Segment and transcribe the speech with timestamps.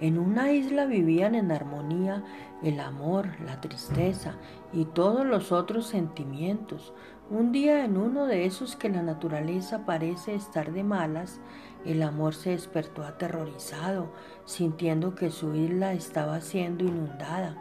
[0.00, 2.24] En una isla vivían en armonía
[2.62, 4.34] el amor, la tristeza
[4.72, 6.92] y todos los otros sentimientos.
[7.30, 11.40] Un día en uno de esos que la naturaleza parece estar de malas,
[11.84, 14.12] el amor se despertó aterrorizado,
[14.44, 17.56] sintiendo que su isla estaba siendo inundada,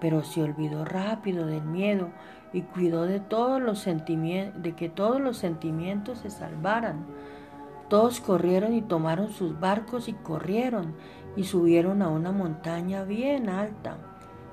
[0.00, 2.10] pero se olvidó rápido del miedo
[2.52, 7.06] y cuidó de, todos los de que todos los sentimientos se salvaran.
[7.88, 10.94] Todos corrieron y tomaron sus barcos y corrieron
[11.36, 13.98] y subieron a una montaña bien alta,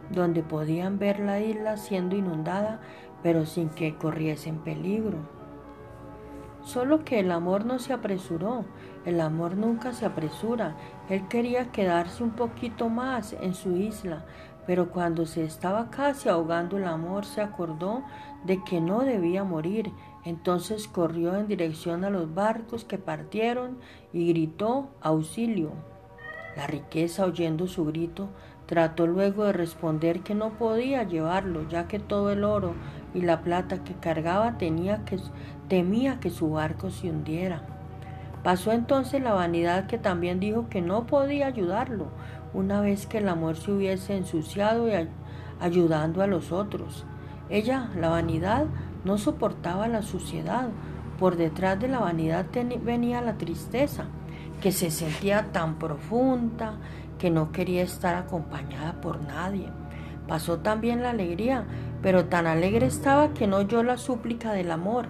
[0.09, 2.79] donde podían ver la isla siendo inundada,
[3.23, 5.17] pero sin que corriesen peligro.
[6.61, 8.65] Solo que el amor no se apresuró,
[9.05, 10.75] el amor nunca se apresura,
[11.09, 14.25] él quería quedarse un poquito más en su isla,
[14.65, 18.03] pero cuando se estaba casi ahogando el amor se acordó
[18.43, 19.93] de que no debía morir,
[20.25, 23.79] entonces corrió en dirección a los barcos que partieron
[24.11, 25.71] y gritó auxilio.
[26.57, 28.29] La riqueza, oyendo su grito,
[28.65, 32.73] trató luego de responder que no podía llevarlo, ya que todo el oro
[33.13, 35.19] y la plata que cargaba tenía que,
[35.67, 37.61] temía que su barco se hundiera.
[38.43, 42.07] Pasó entonces la vanidad que también dijo que no podía ayudarlo,
[42.55, 44.93] una vez que el amor se hubiese ensuciado y
[45.59, 47.05] ayudando a los otros.
[47.51, 48.65] Ella, la vanidad,
[49.05, 50.69] no soportaba la suciedad.
[51.19, 52.47] Por detrás de la vanidad
[52.83, 54.05] venía la tristeza,
[54.61, 56.75] que se sentía tan profunda
[57.19, 59.69] que no quería estar acompañada por nadie.
[60.27, 61.65] Pasó también la alegría,
[62.01, 65.07] pero tan alegre estaba que no oyó la súplica del amor.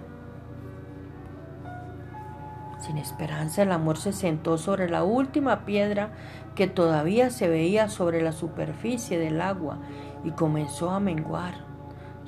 [2.80, 6.10] Sin esperanza el amor se sentó sobre la última piedra
[6.54, 9.78] que todavía se veía sobre la superficie del agua
[10.24, 11.67] y comenzó a menguar.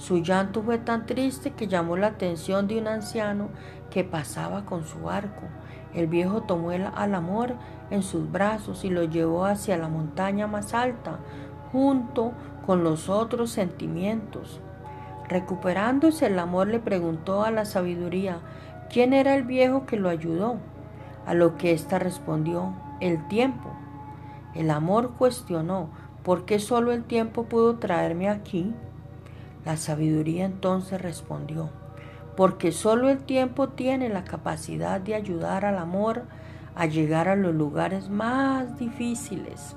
[0.00, 3.48] Su llanto fue tan triste que llamó la atención de un anciano
[3.90, 5.42] que pasaba con su arco.
[5.92, 7.56] El viejo tomó al amor
[7.90, 11.18] en sus brazos y lo llevó hacia la montaña más alta,
[11.70, 12.32] junto
[12.64, 14.62] con los otros sentimientos.
[15.28, 18.38] Recuperándose el amor le preguntó a la sabiduría
[18.90, 20.56] quién era el viejo que lo ayudó,
[21.26, 23.68] a lo que ésta respondió, el tiempo.
[24.54, 25.90] El amor cuestionó,
[26.22, 28.72] ¿por qué solo el tiempo pudo traerme aquí?
[29.64, 31.70] La sabiduría entonces respondió,
[32.36, 36.22] porque solo el tiempo tiene la capacidad de ayudar al amor
[36.74, 39.76] a llegar a los lugares más difíciles.